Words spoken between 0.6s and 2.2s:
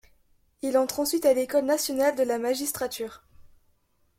Il entre ensuite à l'École nationale